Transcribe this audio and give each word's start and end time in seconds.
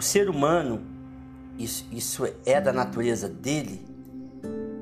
o 0.00 0.02
ser 0.02 0.30
humano, 0.30 0.80
isso, 1.58 1.86
isso 1.92 2.26
é 2.46 2.58
da 2.58 2.72
natureza 2.72 3.28
dele, 3.28 3.86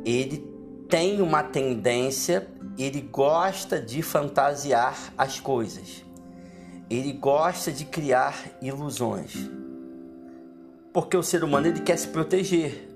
ele 0.05 0.48
tem 0.89 1.21
uma 1.21 1.43
tendência, 1.43 2.46
ele 2.79 3.00
gosta 3.00 3.81
de 3.81 4.00
fantasiar 4.00 5.12
as 5.18 5.41
coisas. 5.41 6.04
Ele 6.89 7.12
gosta 7.12 7.73
de 7.73 7.85
criar 7.85 8.32
ilusões. 8.62 9.35
Porque 10.93 11.17
o 11.17 11.23
ser 11.23 11.43
humano 11.43 11.66
ele 11.66 11.80
quer 11.80 11.98
se 11.98 12.07
proteger 12.07 12.89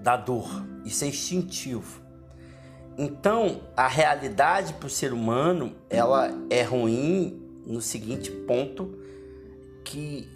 da 0.00 0.16
dor. 0.16 0.50
Isso 0.84 1.04
é 1.04 1.06
instintivo. 1.06 2.02
Então, 2.98 3.60
a 3.76 3.86
realidade 3.86 4.72
para 4.74 4.88
o 4.88 4.90
ser 4.90 5.12
humano, 5.12 5.76
ela 5.88 6.28
é 6.50 6.64
ruim 6.64 7.40
no 7.64 7.80
seguinte 7.80 8.32
ponto 8.32 8.98
que 9.84 10.28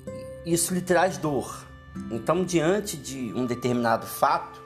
isso 0.44 0.74
lhe 0.74 0.80
traz 0.80 1.18
dor. 1.18 1.66
Então, 2.10 2.44
diante 2.44 2.96
de 2.96 3.32
um 3.34 3.44
determinado 3.44 4.06
fato, 4.06 4.60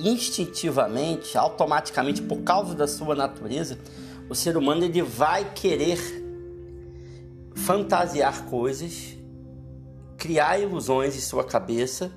instintivamente, 0.00 1.36
automaticamente, 1.36 2.22
por 2.22 2.42
causa 2.42 2.74
da 2.74 2.88
sua 2.88 3.14
natureza, 3.14 3.78
o 4.28 4.34
ser 4.34 4.56
humano 4.56 4.84
ele 4.84 5.02
vai 5.02 5.52
querer 5.54 5.98
fantasiar 7.54 8.44
coisas, 8.46 9.16
criar 10.16 10.58
ilusões 10.58 11.16
em 11.16 11.20
sua 11.20 11.44
cabeça 11.44 12.12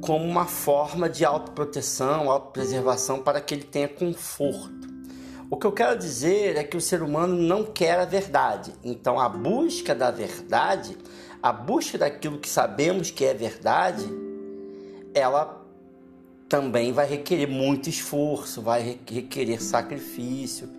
como 0.00 0.24
uma 0.24 0.46
forma 0.46 1.08
de 1.08 1.24
autoproteção, 1.24 2.30
autopreservação 2.30 3.22
para 3.22 3.40
que 3.40 3.54
ele 3.54 3.64
tenha 3.64 3.88
conforto. 3.88 4.91
O 5.52 5.58
que 5.58 5.66
eu 5.66 5.72
quero 5.72 5.98
dizer 5.98 6.56
é 6.56 6.64
que 6.64 6.78
o 6.78 6.80
ser 6.80 7.02
humano 7.02 7.36
não 7.36 7.62
quer 7.62 8.00
a 8.00 8.06
verdade. 8.06 8.72
Então, 8.82 9.20
a 9.20 9.28
busca 9.28 9.94
da 9.94 10.10
verdade, 10.10 10.96
a 11.42 11.52
busca 11.52 11.98
daquilo 11.98 12.38
que 12.38 12.48
sabemos 12.48 13.10
que 13.10 13.22
é 13.22 13.34
verdade, 13.34 14.02
ela 15.12 15.62
também 16.48 16.90
vai 16.90 17.06
requerer 17.06 17.46
muito 17.46 17.90
esforço, 17.90 18.62
vai 18.62 18.98
requerer 19.06 19.62
sacrifício. 19.62 20.70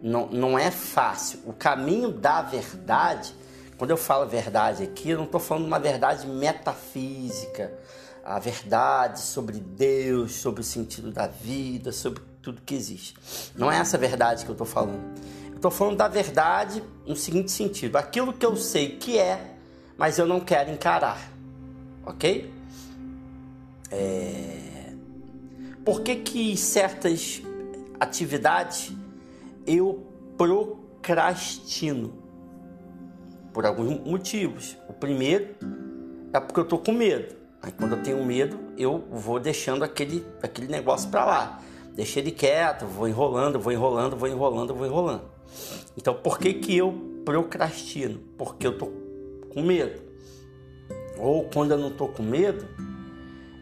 Não, 0.00 0.28
não 0.28 0.58
é 0.58 0.70
fácil. 0.70 1.40
O 1.44 1.52
caminho 1.52 2.10
da 2.10 2.40
verdade, 2.40 3.34
quando 3.76 3.90
eu 3.90 3.98
falo 3.98 4.26
verdade 4.26 4.82
aqui, 4.82 5.10
eu 5.10 5.18
não 5.18 5.26
estou 5.26 5.40
falando 5.40 5.66
uma 5.66 5.78
verdade 5.78 6.26
metafísica 6.26 7.70
a 8.24 8.38
verdade 8.38 9.20
sobre 9.20 9.58
Deus, 9.58 10.36
sobre 10.36 10.60
o 10.60 10.64
sentido 10.64 11.10
da 11.10 11.26
vida, 11.26 11.90
sobre 11.92 12.22
tudo 12.42 12.60
que 12.60 12.74
existe. 12.74 13.14
Não 13.56 13.70
é 13.70 13.78
essa 13.78 13.96
verdade 13.96 14.44
que 14.44 14.50
eu 14.50 14.54
estou 14.54 14.66
falando. 14.66 15.00
Eu 15.50 15.56
estou 15.56 15.70
falando 15.70 15.96
da 15.96 16.08
verdade 16.08 16.82
no 17.06 17.14
seguinte 17.14 17.50
sentido: 17.50 17.96
aquilo 17.96 18.32
que 18.32 18.44
eu 18.44 18.56
sei 18.56 18.96
que 18.96 19.18
é, 19.18 19.54
mas 19.96 20.18
eu 20.18 20.26
não 20.26 20.40
quero 20.40 20.70
encarar. 20.70 21.30
Ok? 22.04 22.52
É... 23.90 24.92
Por 25.84 26.02
que, 26.02 26.16
que 26.16 26.56
certas 26.56 27.42
atividades 27.98 28.92
eu 29.66 30.06
procrastino? 30.36 32.20
Por 33.52 33.66
alguns 33.66 34.00
motivos. 34.00 34.76
O 34.88 34.92
primeiro 34.92 35.54
é 36.32 36.40
porque 36.40 36.58
eu 36.58 36.64
estou 36.64 36.78
com 36.78 36.92
medo. 36.92 37.34
Aí 37.60 37.70
quando 37.70 37.96
eu 37.96 38.02
tenho 38.02 38.24
medo, 38.24 38.58
eu 38.76 39.04
vou 39.10 39.38
deixando 39.38 39.84
aquele, 39.84 40.26
aquele 40.42 40.66
negócio 40.66 41.08
para 41.10 41.24
lá. 41.24 41.62
Deixei 41.94 42.22
ele 42.22 42.30
quieto, 42.30 42.86
vou 42.86 43.08
enrolando, 43.08 43.58
vou 43.58 43.72
enrolando, 43.72 44.16
vou 44.16 44.28
enrolando, 44.28 44.74
vou 44.74 44.86
enrolando. 44.86 45.22
Então 45.96 46.14
por 46.14 46.38
que, 46.38 46.54
que 46.54 46.76
eu 46.76 46.92
procrastino? 47.24 48.18
Porque 48.38 48.66
eu 48.66 48.76
tô 48.76 48.90
com 49.50 49.62
medo. 49.62 50.00
Ou 51.18 51.44
quando 51.44 51.72
eu 51.72 51.78
não 51.78 51.90
tô 51.90 52.08
com 52.08 52.22
medo, 52.22 52.66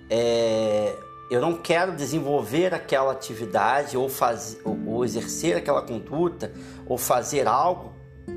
é, 0.08 0.94
eu 1.30 1.40
não 1.40 1.54
quero 1.54 1.94
desenvolver 1.94 2.72
aquela 2.72 3.12
atividade 3.12 3.96
ou, 3.96 4.08
fazer, 4.08 4.60
ou, 4.64 4.78
ou 4.86 5.04
exercer 5.04 5.56
aquela 5.56 5.82
conduta 5.82 6.52
ou 6.86 6.96
fazer 6.96 7.46
algo 7.46 7.92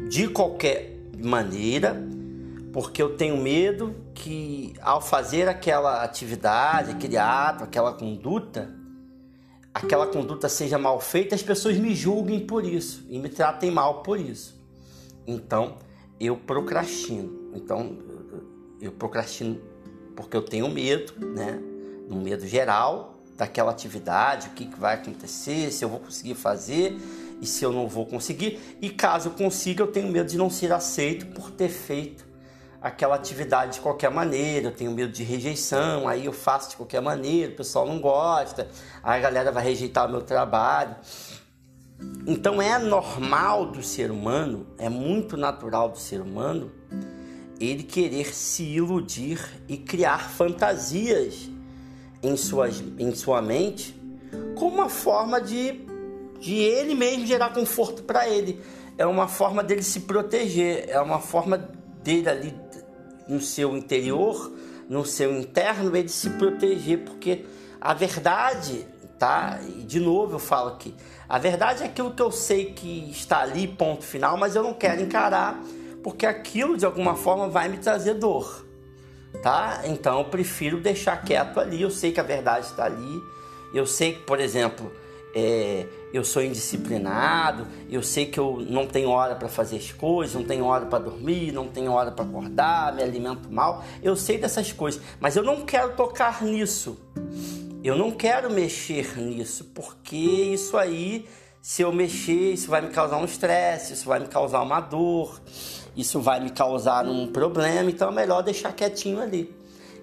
de 0.09 0.27
qualquer 0.27 0.97
maneira 1.23 1.95
porque 2.73 2.99
eu 2.99 3.15
tenho 3.15 3.37
medo 3.37 3.95
que 4.15 4.73
ao 4.81 4.99
fazer 4.99 5.47
aquela 5.47 6.03
atividade, 6.03 6.89
aquele 6.89 7.17
ato, 7.17 7.63
aquela 7.63 7.93
conduta, 7.93 8.67
aquela 9.73 10.05
conduta 10.05 10.47
seja 10.47 10.77
mal 10.77 10.99
feita, 10.99 11.33
as 11.33 11.41
pessoas 11.41 11.77
me 11.77 11.95
julguem 11.95 12.45
por 12.45 12.65
isso 12.65 13.05
e 13.09 13.17
me 13.17 13.29
tratem 13.29 13.71
mal 13.71 14.03
por 14.03 14.19
isso. 14.19 14.61
Então, 15.25 15.77
eu 16.19 16.37
procrastino. 16.37 17.51
Então, 17.53 17.97
eu 18.79 18.91
procrastino 18.91 19.59
porque 20.15 20.37
eu 20.37 20.41
tenho 20.41 20.69
medo, 20.69 21.13
né? 21.19 21.59
Um 22.09 22.21
medo 22.21 22.45
geral 22.45 23.21
daquela 23.35 23.71
atividade, 23.71 24.49
o 24.49 24.51
que, 24.51 24.65
que 24.65 24.79
vai 24.79 24.95
acontecer, 24.95 25.71
se 25.71 25.83
eu 25.83 25.89
vou 25.89 25.99
conseguir 25.99 26.35
fazer 26.35 26.95
e 27.41 27.45
se 27.47 27.65
eu 27.65 27.71
não 27.71 27.87
vou 27.87 28.05
conseguir. 28.05 28.77
E 28.79 28.89
caso 28.89 29.29
eu 29.29 29.33
consiga, 29.33 29.81
eu 29.81 29.87
tenho 29.87 30.11
medo 30.11 30.29
de 30.29 30.37
não 30.37 30.49
ser 30.49 30.71
aceito 30.71 31.25
por 31.27 31.49
ter 31.49 31.69
feito 31.69 32.32
aquela 32.83 33.15
atividade 33.15 33.75
de 33.75 33.79
qualquer 33.79 34.11
maneira, 34.11 34.67
eu 34.67 34.71
tenho 34.71 34.91
medo 34.91 35.13
de 35.13 35.23
rejeição, 35.23 36.05
aí 36.05 36.25
eu 36.25 36.33
faço 36.33 36.71
de 36.71 36.75
qualquer 36.75 37.01
maneira, 37.01 37.53
o 37.53 37.55
pessoal 37.55 37.87
não 37.87 37.97
gosta, 38.01 38.67
aí 39.01 39.19
a 39.19 39.21
galera 39.21 39.53
vai 39.53 39.63
rejeitar 39.63 40.05
o 40.05 40.11
meu 40.11 40.21
trabalho. 40.21 40.97
Então 42.27 42.61
é 42.61 42.77
normal 42.77 43.67
do 43.67 43.81
ser 43.81 44.11
humano, 44.11 44.67
é 44.77 44.89
muito 44.89 45.37
natural 45.37 45.87
do 45.87 45.97
ser 45.97 46.19
humano, 46.19 46.73
ele 47.57 47.83
querer 47.83 48.35
se 48.35 48.63
iludir 48.63 49.39
e 49.69 49.77
criar 49.77 50.29
fantasias 50.29 51.49
em, 52.21 52.35
suas, 52.35 52.83
em 52.99 53.15
sua 53.15 53.41
mente 53.41 53.97
como 54.55 54.75
uma 54.75 54.89
forma 54.89 55.39
de, 55.39 55.85
de 56.37 56.55
ele 56.55 56.95
mesmo 56.95 57.25
gerar 57.25 57.53
conforto 57.53 58.03
para 58.03 58.27
ele. 58.27 58.59
É 58.97 59.05
uma 59.05 59.27
forma 59.27 59.63
dele 59.63 59.83
se 59.83 60.01
proteger, 60.01 60.89
é 60.89 60.99
uma 60.99 61.19
forma 61.19 61.57
dele 62.03 62.29
ali 62.29 62.62
no 63.27 63.39
seu 63.41 63.75
interior, 63.75 64.51
no 64.89 65.05
seu 65.05 65.37
interno, 65.37 65.95
ele 65.95 66.09
se 66.09 66.29
proteger, 66.31 66.99
porque 66.99 67.45
a 67.79 67.93
verdade, 67.93 68.85
tá? 69.17 69.59
E 69.67 69.83
de 69.83 69.99
novo 69.99 70.35
eu 70.35 70.39
falo 70.39 70.69
aqui, 70.69 70.93
a 71.27 71.37
verdade 71.37 71.83
é 71.83 71.85
aquilo 71.85 72.13
que 72.13 72.21
eu 72.21 72.31
sei 72.31 72.73
que 72.73 73.09
está 73.09 73.41
ali, 73.41 73.67
ponto 73.67 74.03
final, 74.03 74.37
mas 74.37 74.55
eu 74.55 74.63
não 74.63 74.73
quero 74.73 75.01
encarar, 75.01 75.59
porque 76.03 76.25
aquilo 76.25 76.77
de 76.77 76.85
alguma 76.85 77.15
forma 77.15 77.47
vai 77.49 77.69
me 77.69 77.77
trazer 77.77 78.15
dor, 78.15 78.65
tá? 79.41 79.81
Então 79.85 80.19
eu 80.19 80.25
prefiro 80.25 80.79
deixar 80.79 81.17
quieto 81.23 81.59
ali, 81.59 81.81
eu 81.81 81.89
sei 81.89 82.11
que 82.11 82.19
a 82.19 82.23
verdade 82.23 82.65
está 82.67 82.85
ali, 82.85 83.21
eu 83.73 83.85
sei 83.85 84.13
que, 84.13 84.19
por 84.21 84.39
exemplo, 84.39 84.91
é, 85.33 85.87
eu 86.13 86.23
sou 86.23 86.43
indisciplinado, 86.43 87.67
eu 87.89 88.03
sei 88.03 88.27
que 88.27 88.39
eu 88.39 88.63
não 88.69 88.85
tenho 88.85 89.09
hora 89.09 89.35
para 89.35 89.49
fazer 89.49 89.77
as 89.77 89.91
coisas, 89.91 90.35
não 90.35 90.43
tenho 90.43 90.65
hora 90.65 90.85
para 90.85 90.99
dormir, 90.99 91.51
não 91.51 91.67
tenho 91.67 91.91
hora 91.91 92.11
para 92.11 92.23
acordar, 92.23 92.93
me 92.93 93.01
alimento 93.01 93.51
mal. 93.51 93.83
Eu 94.01 94.15
sei 94.15 94.37
dessas 94.37 94.71
coisas, 94.71 95.01
mas 95.19 95.35
eu 95.35 95.43
não 95.43 95.61
quero 95.61 95.95
tocar 95.95 96.43
nisso. 96.43 96.97
Eu 97.83 97.97
não 97.97 98.11
quero 98.11 98.49
mexer 98.51 99.17
nisso, 99.17 99.65
porque 99.73 100.15
isso 100.15 100.77
aí, 100.77 101.27
se 101.61 101.81
eu 101.81 101.91
mexer, 101.91 102.53
isso 102.53 102.69
vai 102.69 102.81
me 102.81 102.89
causar 102.89 103.17
um 103.17 103.25
estresse, 103.25 103.93
isso 103.93 104.05
vai 104.05 104.19
me 104.19 104.27
causar 104.27 104.61
uma 104.61 104.79
dor, 104.79 105.41
isso 105.95 106.21
vai 106.21 106.39
me 106.39 106.51
causar 106.51 107.05
um 107.07 107.27
problema, 107.27 107.89
então 107.89 108.09
é 108.09 108.11
melhor 108.13 108.41
deixar 108.43 108.71
quietinho 108.71 109.19
ali. 109.19 109.53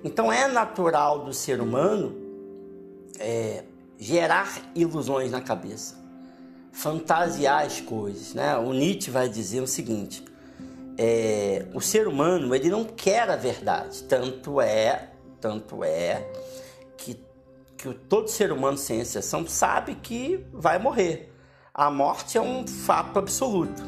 Então 0.03 0.33
é 0.33 0.49
natural 0.49 1.21
do 1.21 1.33
ser 1.33 1.61
humano 1.61 2.17
é, 3.19 3.65
gerar 4.01 4.51
ilusões 4.75 5.31
na 5.31 5.43
cabeça, 5.43 5.95
fantasiar 6.73 7.67
as 7.67 7.81
coisas. 7.83 8.33
Né? 8.33 8.57
O 8.57 8.73
Nietzsche 8.73 9.11
vai 9.11 9.29
dizer 9.29 9.61
o 9.61 9.67
seguinte: 9.67 10.25
é, 10.97 11.67
o 11.75 11.81
ser 11.81 12.09
humano 12.09 12.55
ele 12.55 12.71
não 12.71 12.85
quer 12.85 13.29
a 13.29 13.37
verdade, 13.37 14.03
tanto 14.05 14.61
é, 14.61 15.11
tanto 15.39 15.85
é 15.85 16.27
que, 16.97 17.23
que 17.77 17.93
todo 17.93 18.29
ser 18.29 18.51
humano, 18.51 18.79
sem 18.79 19.01
exceção, 19.01 19.47
sabe 19.47 19.95
que 19.97 20.45
vai 20.51 20.79
morrer. 20.79 21.31
A 21.75 21.91
morte 21.91 22.39
é 22.39 22.41
um 22.41 22.67
fato 22.67 23.19
absoluto. 23.19 23.83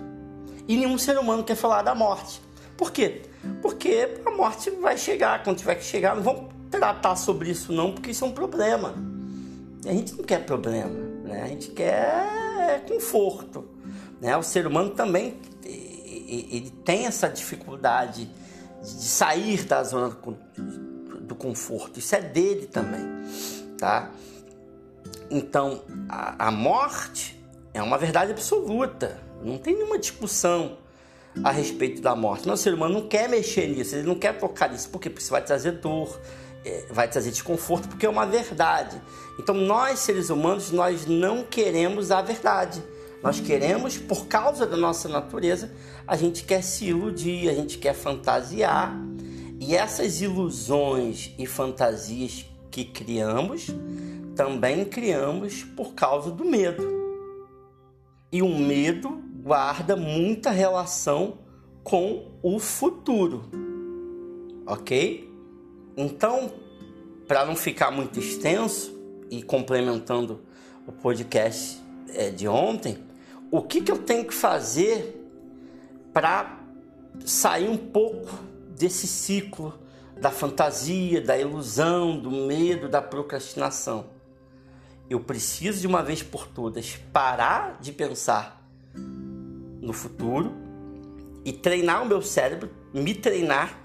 E 0.69 0.77
nenhum 0.77 0.97
ser 0.97 1.19
humano 1.19 1.43
quer 1.43 1.57
falar 1.57 1.83
da 1.83 1.95
morte. 1.95 2.41
Por 2.77 2.93
quê? 2.93 3.23
Porque 3.61 4.21
a 4.25 4.31
morte 4.31 4.71
vai 4.71 4.97
chegar, 4.97 5.43
quando 5.43 5.59
tiver 5.59 5.75
que 5.75 5.85
chegar, 5.85 6.15
não 6.15 6.23
vamos 6.23 6.53
tratar 6.71 7.17
sobre 7.17 7.51
isso 7.51 7.73
não, 7.73 7.93
porque 7.93 8.13
isso 8.13 8.25
é 8.25 8.29
um 8.29 8.33
problema. 8.33 9.12
A 9.85 9.93
gente 9.93 10.15
não 10.15 10.25
quer 10.25 10.45
problema, 10.45 10.95
né? 11.25 11.43
A 11.43 11.49
gente 11.49 11.71
quer 11.71 12.85
conforto, 12.87 13.69
né? 14.21 14.37
O 14.37 14.43
ser 14.43 14.67
humano 14.67 14.91
também 14.91 15.37
ele 16.33 16.71
tem 16.85 17.07
essa 17.07 17.29
dificuldade 17.29 18.29
de 18.81 19.05
sair 19.05 19.65
da 19.65 19.83
zona 19.85 20.17
do 21.21 21.35
conforto. 21.35 21.99
Isso 21.99 22.15
é 22.15 22.21
dele 22.21 22.67
também, 22.67 23.05
tá? 23.79 24.11
Então, 25.31 25.83
a, 26.09 26.49
a 26.49 26.51
morte 26.51 27.43
é 27.75 27.83
uma 27.83 27.99
verdade 27.99 28.33
absoluta, 28.33 29.21
não 29.43 29.59
tem 29.59 29.75
nenhuma 29.75 29.99
discussão. 29.99 30.79
a 31.43 31.51
respeito 31.51 32.03
da 32.03 32.15
morte. 32.15 32.47
Não, 32.47 32.55
o 32.55 32.57
ser 32.59 32.75
humano 32.75 33.01
não 33.01 33.09
quer 33.09 33.29
mexer 33.29 33.67
nisso, 33.69 33.95
ele 33.95 34.07
não 34.07 34.15
quer 34.15 34.39
tocar 34.39 34.71
nisso. 34.71 34.89
Por 34.91 35.01
quê? 35.01 35.09
Porque 35.09 35.23
isso 35.23 35.31
vai 35.31 35.43
trazer 35.43 35.73
dor, 35.73 36.21
vai 36.91 37.09
trazer 37.09 37.31
desconforto, 37.31 37.89
porque 37.89 38.07
é 38.07 38.09
uma 38.09 38.27
verdade. 38.27 39.01
Então, 39.39 39.55
nós, 39.55 39.99
seres 40.01 40.31
humanos, 40.31 40.71
nós 40.71 41.07
não 41.07 41.45
queremos 41.45 42.11
a 42.11 42.23
verdade. 42.23 42.83
Nós 43.23 43.41
queremos, 43.41 43.97
por 43.97 44.27
causa 44.27 44.67
da 44.67 44.77
nossa 44.77 45.09
natureza, 45.09 45.73
a 46.07 46.17
gente 46.17 46.45
quer 46.45 46.63
se 46.63 46.87
iludir, 46.87 47.49
a 47.49 47.55
gente 47.55 47.79
quer 47.79 47.95
fantasiar. 47.95 48.95
E 49.61 49.77
essas 49.77 50.21
ilusões 50.21 51.33
e 51.39 51.47
fantasias 51.47 52.45
que 52.71 52.85
criamos, 52.85 53.69
também 54.35 54.85
criamos 54.85 55.63
por 55.63 55.95
causa 55.95 56.31
do 56.31 56.45
medo. 56.45 56.83
E 58.33 58.43
o 58.43 58.49
medo 58.49 59.23
guarda 59.43 59.95
muita 59.95 60.51
relação 60.51 61.39
com 61.85 62.39
o 62.43 62.59
futuro. 62.59 63.45
Ok? 64.67 65.32
Então, 65.97 66.53
para 67.27 67.45
não 67.45 67.55
ficar 67.55 67.91
muito 67.91 68.19
extenso 68.19 68.99
e 69.31 69.43
complementando 69.43 70.43
o 70.87 70.93
podcast 70.93 71.81
é, 72.09 72.31
de 72.31 72.49
ontem, 72.49 72.99
o 73.51 73.63
que, 73.63 73.83
que 73.83 73.93
eu 73.93 73.99
tenho 73.99 74.25
que 74.25 74.35
fazer 74.35 75.19
para 76.13 76.59
sair 77.25 77.69
um 77.69 77.77
pouco 77.77 78.39
desse 78.77 79.07
ciclo 79.07 79.79
da 80.19 80.31
fantasia, 80.31 81.21
da 81.21 81.39
ilusão, 81.39 82.19
do 82.19 82.31
medo, 82.31 82.89
da 82.89 83.03
procrastinação? 83.03 84.07
Eu 85.11 85.21
preciso 85.21 85.81
de 85.81 85.87
uma 85.87 86.03
vez 86.03 86.23
por 86.23 86.47
todas 86.47 86.97
parar 87.13 87.79
de 87.81 87.93
pensar 87.93 88.67
no 88.95 89.93
futuro 89.93 90.53
e 91.45 91.53
treinar 91.53 92.03
o 92.03 92.07
meu 92.07 92.23
cérebro, 92.23 92.71
me 92.95 93.15
treinar 93.15 93.79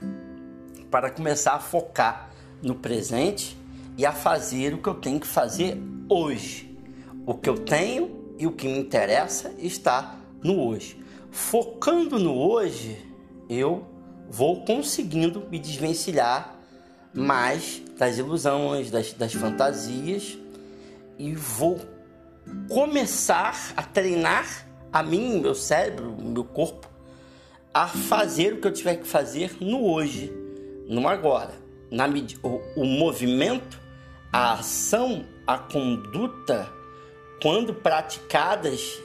para 0.90 1.10
começar 1.10 1.54
a 1.54 1.60
focar 1.60 2.30
no 2.62 2.76
presente 2.76 3.58
e 3.98 4.06
a 4.06 4.12
fazer 4.12 4.74
o 4.74 4.78
que 4.78 4.88
eu 4.88 4.96
tenho 4.96 5.20
que 5.20 5.28
fazer 5.28 5.78
hoje. 6.10 6.78
O 7.26 7.34
que 7.34 7.50
eu 7.50 7.58
tenho 7.58 8.34
e 8.38 8.48
o 8.48 8.52
que 8.52 8.68
me 8.68 8.78
interessa 8.78 9.54
está 9.58 10.16
no 10.44 10.62
hoje. 10.68 11.02
Focando 11.32 12.20
no 12.20 12.38
hoje, 12.38 13.06
eu 13.50 13.86
vou 14.30 14.64
conseguindo 14.64 15.46
me 15.50 15.60
desvencilhar 15.60 16.56
mais 17.14 17.82
das 17.98 18.18
ilusões, 18.18 18.92
das, 18.92 19.14
das 19.14 19.34
fantasias 19.34 20.38
e 21.18 21.34
vou 21.34 21.80
começar 22.70 23.74
a 23.76 23.84
treinar 23.84 24.68
a 24.92 25.04
mim, 25.04 25.40
meu 25.40 25.56
cérebro, 25.56 26.16
meu 26.20 26.44
corpo, 26.44 26.88
a 27.74 27.88
fazer 27.88 28.54
o 28.54 28.62
que 28.62 28.68
eu 28.68 28.74
tiver 28.74 28.96
que 28.96 29.08
fazer 29.08 29.58
no 29.60 29.86
hoje, 29.86 30.34
no 30.88 31.08
agora. 31.08 31.54
Na, 31.92 32.08
o, 32.44 32.82
o 32.82 32.86
movimento, 32.86 33.80
a 34.32 34.54
ação, 34.54 35.26
a 35.46 35.58
conduta, 35.58 36.70
quando 37.42 37.74
praticadas, 37.74 39.02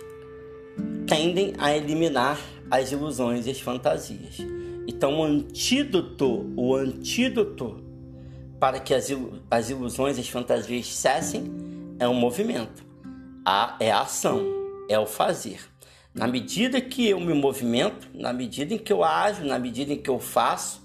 tendem 1.07 1.55
a 1.59 1.77
eliminar 1.77 2.39
as 2.71 2.91
ilusões 2.93 3.47
e 3.47 3.51
as 3.51 3.61
fantasias. 3.61 4.39
Então, 4.87 5.21
o 5.21 5.25
antídoto, 5.25 6.53
o 6.57 6.75
antídoto 6.75 7.83
para 8.59 8.79
que 8.79 8.95
as, 8.95 9.09
as 9.51 9.71
ilusões 9.71 10.17
e 10.19 10.21
as 10.21 10.29
fantasias 10.29 10.87
cessem 10.87 11.45
é 11.99 12.07
o 12.09 12.15
movimento, 12.15 12.85
a, 13.45 13.77
é 13.79 13.91
a 13.91 14.03
ação, 14.03 14.41
é 14.89 14.99
o 14.99 15.07
fazer. 15.07 15.61
Na 16.15 16.27
medida 16.27 16.81
que 16.81 17.09
eu 17.09 17.19
me 17.19 17.33
movimento, 17.33 18.09
na 18.15 18.33
medida 18.33 18.75
em 18.75 18.79
que 18.79 18.93
eu 18.93 19.03
ajo, 19.03 19.45
na 19.45 19.59
medida 19.59 19.93
em 19.93 19.97
que 19.97 20.11
eu 20.11 20.19
faço, 20.19 20.82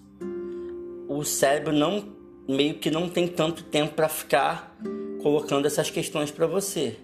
o 1.18 1.26
cérebro 1.26 1.74
não 1.74 2.04
meio 2.48 2.76
que 2.76 2.92
não 2.92 3.10
tem 3.10 3.28
tanto 3.28 3.64
tempo 3.64 3.96
para 3.96 4.08
ficar 4.08 4.78
colocando 5.22 5.66
essas 5.66 5.90
questões 5.90 6.30
para 6.30 6.46
você. 6.46 6.96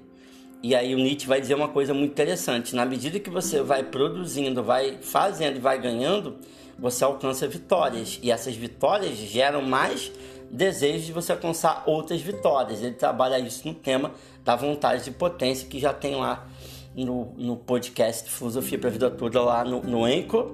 E 0.62 0.75
aí 0.75 0.94
o 0.94 0.98
Nietzsche 0.98 1.27
vai 1.27 1.42
dizer 1.42 1.56
uma 1.56 1.68
coisa 1.68 1.94
muito 1.94 2.12
interessante: 2.12 2.75
na 2.75 2.86
medida 2.86 3.19
que 3.19 3.30
você 3.30 3.62
vai 3.62 3.83
produzindo, 3.83 4.63
vai 4.63 5.00
fazendo 5.01 5.60
vai 5.60 5.81
ganhando, 5.81 6.38
você 6.77 7.04
alcança 7.04 7.48
vitórias. 7.48 8.19
E 8.21 8.31
essas 8.31 8.56
vitórias 8.56 9.18
geram 9.18 9.62
mais 9.62 10.12
desejo 10.50 11.06
de 11.06 11.12
você 11.12 11.31
alcançar 11.31 11.83
outras 11.88 12.21
vitórias. 12.21 12.81
Ele 12.81 12.94
trabalha 12.94 13.39
isso 13.39 13.68
no 13.68 13.74
tema 13.74 14.12
da 14.44 14.56
vontade 14.56 15.04
de 15.04 15.12
potência, 15.12 15.68
que 15.68 15.80
já 15.80 15.92
tem 15.92 16.16
lá 16.16 16.48
no, 16.95 17.33
no 17.36 17.57
podcast 17.57 18.30
Filosofia 18.30 18.77
para 18.77 18.89
a 18.89 18.92
Vida 18.92 19.09
Toda, 19.09 19.42
lá 19.42 19.66
no, 19.66 19.81
no 19.81 20.06
Anchor 20.06 20.51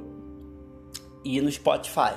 e 1.24 1.42
no 1.42 1.52
Spotify, 1.52 2.14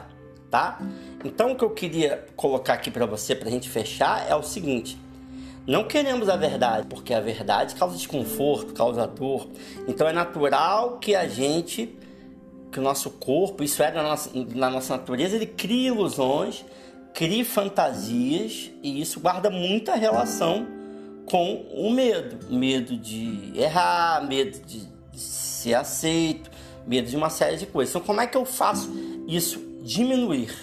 tá? 0.52 0.78
Então, 1.24 1.52
o 1.52 1.56
que 1.56 1.64
eu 1.64 1.70
queria 1.70 2.26
colocar 2.36 2.74
aqui 2.74 2.90
para 2.90 3.06
você, 3.06 3.34
para 3.34 3.48
a 3.48 3.50
gente 3.50 3.70
fechar, 3.70 4.30
é 4.30 4.36
o 4.36 4.42
seguinte. 4.42 4.98
Não 5.66 5.84
queremos 5.84 6.28
a 6.28 6.36
verdade, 6.36 6.86
porque 6.88 7.14
a 7.14 7.20
verdade 7.20 7.74
causa 7.74 7.96
desconforto, 7.96 8.74
causa 8.74 9.06
dor. 9.06 9.48
Então 9.88 10.06
é 10.06 10.12
natural 10.12 10.98
que 10.98 11.14
a 11.14 11.26
gente, 11.26 11.96
que 12.70 12.78
o 12.78 12.82
nosso 12.82 13.10
corpo, 13.12 13.62
isso 13.62 13.82
é 13.82 13.90
na 13.92 14.02
nossa, 14.02 14.30
na 14.54 14.68
nossa 14.68 14.96
natureza, 14.96 15.36
ele 15.36 15.46
cria 15.46 15.88
ilusões, 15.88 16.64
cria 17.14 17.44
fantasias 17.44 18.70
e 18.82 19.00
isso 19.00 19.20
guarda 19.20 19.48
muita 19.48 19.94
relação 19.94 20.66
com 21.24 21.64
o 21.72 21.90
medo. 21.90 22.52
Medo 22.52 22.94
de 22.96 23.52
errar, 23.54 24.26
medo 24.26 24.58
de 24.66 24.86
ser 25.18 25.74
aceito, 25.74 26.50
medo 26.86 27.08
de 27.08 27.16
uma 27.16 27.30
série 27.30 27.56
de 27.56 27.64
coisas. 27.66 27.94
Então, 27.94 28.04
como 28.04 28.20
é 28.20 28.26
que 28.26 28.36
eu 28.36 28.44
faço 28.44 28.92
isso 29.28 29.71
diminuir? 29.82 30.54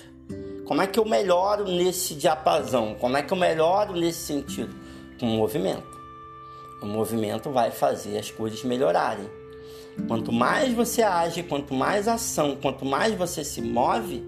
Como 0.66 0.82
é 0.82 0.88
que 0.88 1.00
eu 1.00 1.06
melhoro 1.06 1.66
nesse 1.66 2.16
diapasão? 2.16 2.96
Como 3.00 3.18
é 3.18 3.22
que 3.22 3.34
eu 3.34 3.38
melhoro 3.38 3.94
nesse 3.94 4.20
sentido? 4.20 4.74
Com 5.20 5.26
movimento. 5.26 6.00
O 6.82 6.86
movimento 6.86 7.50
vai 7.50 7.72
fazer 7.72 8.18
as 8.18 8.32
coisas 8.32 8.64
melhorarem. 8.64 9.30
Quanto 10.08 10.32
mais 10.32 10.74
você 10.74 11.02
age, 11.02 11.44
quanto 11.44 11.74
mais 11.74 12.08
ação, 12.08 12.56
quanto 12.56 12.86
mais 12.86 13.14
você 13.16 13.44
se 13.44 13.62
move, 13.62 14.24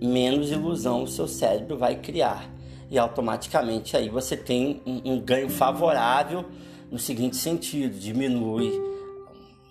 menos 0.00 0.50
ilusão 0.50 1.04
o 1.04 1.06
seu 1.06 1.28
cérebro 1.28 1.76
vai 1.76 1.96
criar. 1.96 2.50
E 2.90 2.98
automaticamente 2.98 3.96
aí 3.96 4.08
você 4.08 4.36
tem 4.36 4.82
um, 4.84 5.12
um 5.12 5.20
ganho 5.20 5.48
favorável 5.48 6.44
no 6.90 6.98
seguinte 6.98 7.36
sentido: 7.36 7.98
diminui, 7.98 8.72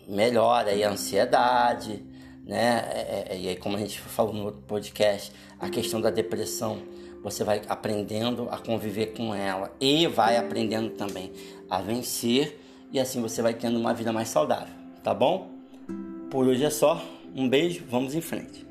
melhora 0.08 0.72
a 0.72 0.90
ansiedade, 0.90 2.05
né? 2.46 2.86
É, 2.92 3.26
é, 3.30 3.38
e 3.38 3.50
aí, 3.50 3.56
como 3.56 3.76
a 3.76 3.80
gente 3.80 4.00
falou 4.00 4.34
no 4.34 4.46
outro 4.46 4.62
podcast, 4.68 5.32
a 5.60 5.70
questão 5.70 6.00
da 6.00 6.10
depressão, 6.10 6.80
você 7.24 7.44
vai 7.44 7.62
aprendendo 7.68 8.48
a 8.52 8.58
conviver 8.58 9.08
com 9.08 9.34
ela 9.34 9.76
e 9.82 10.06
vai 10.08 10.38
aprendendo 10.38 10.92
também 10.92 11.32
a 11.70 11.82
vencer, 11.82 12.62
e 12.92 13.00
assim 13.00 13.20
você 13.20 13.42
vai 13.42 13.54
tendo 13.54 13.80
uma 13.80 13.94
vida 13.94 14.14
mais 14.14 14.30
saudável, 14.30 14.74
tá 15.04 15.14
bom? 15.14 15.50
Por 16.30 16.48
hoje 16.48 16.64
é 16.64 16.70
só, 16.70 17.04
um 17.36 17.50
beijo, 17.50 17.84
vamos 17.90 18.14
em 18.14 18.22
frente. 18.22 18.66